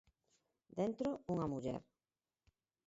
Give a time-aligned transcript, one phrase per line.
[0.77, 1.79] Dentro, unha muller.